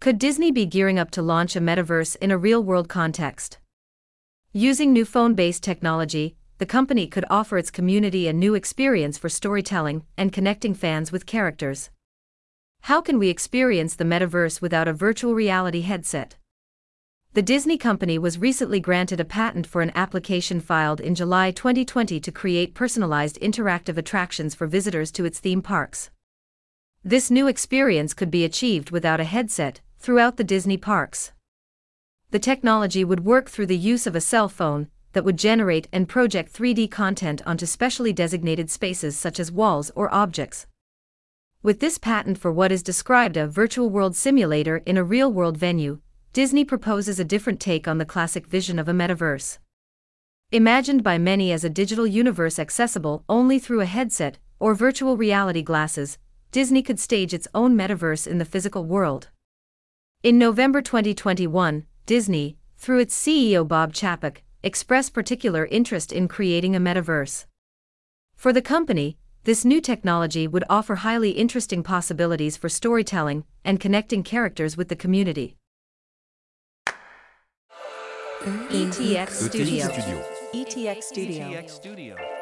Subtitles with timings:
[0.00, 3.58] Could Disney be gearing up to launch a metaverse in a real world context?
[4.50, 9.28] Using new phone based technology, the company could offer its community a new experience for
[9.28, 11.90] storytelling and connecting fans with characters.
[12.84, 16.36] How can we experience the metaverse without a virtual reality headset?
[17.34, 22.18] The Disney company was recently granted a patent for an application filed in July 2020
[22.20, 26.08] to create personalized interactive attractions for visitors to its theme parks.
[27.04, 31.32] This new experience could be achieved without a headset throughout the Disney parks.
[32.30, 36.08] The technology would work through the use of a cell phone that would generate and
[36.08, 40.66] project 3D content onto specially designated spaces such as walls or objects.
[41.62, 45.58] With this patent for what is described a virtual world simulator in a real world
[45.58, 46.00] venue,
[46.32, 49.58] Disney proposes a different take on the classic vision of a metaverse.
[50.50, 55.62] Imagined by many as a digital universe accessible only through a headset or virtual reality
[55.62, 56.16] glasses,
[56.52, 59.28] Disney could stage its own metaverse in the physical world.
[60.22, 66.78] In November 2021, Disney, through its CEO Bob Chapek, expressed particular interest in creating a
[66.78, 67.46] metaverse.
[68.36, 74.22] For the company, this new technology would offer highly interesting possibilities for storytelling and connecting
[74.22, 75.56] characters with the community.
[78.42, 79.86] ETX Studio.
[80.52, 81.48] ETX Studio.
[81.48, 82.39] ETX Studio.